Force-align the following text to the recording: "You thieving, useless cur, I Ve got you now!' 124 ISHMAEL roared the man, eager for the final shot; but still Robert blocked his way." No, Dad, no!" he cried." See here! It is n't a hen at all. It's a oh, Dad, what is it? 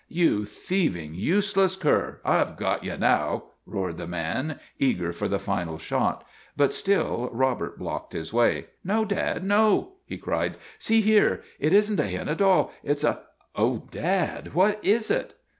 "You 0.23 0.45
thieving, 0.45 1.13
useless 1.13 1.75
cur, 1.75 2.21
I 2.25 2.43
Ve 2.43 2.53
got 2.57 2.83
you 2.83 2.97
now!' 2.97 3.43
124 3.65 3.65
ISHMAEL 3.67 3.75
roared 3.83 3.97
the 3.97 4.07
man, 4.07 4.59
eager 4.79 5.13
for 5.13 5.27
the 5.27 5.37
final 5.37 5.77
shot; 5.77 6.25
but 6.57 6.73
still 6.73 7.29
Robert 7.31 7.77
blocked 7.77 8.13
his 8.13 8.33
way." 8.33 8.65
No, 8.83 9.05
Dad, 9.05 9.43
no!" 9.43 9.91
he 10.07 10.17
cried." 10.17 10.57
See 10.79 11.01
here! 11.01 11.43
It 11.59 11.71
is 11.71 11.91
n't 11.91 11.99
a 11.99 12.07
hen 12.07 12.29
at 12.29 12.41
all. 12.41 12.73
It's 12.83 13.03
a 13.03 13.21
oh, 13.55 13.83
Dad, 13.91 14.55
what 14.55 14.79
is 14.83 15.11
it? 15.11 15.35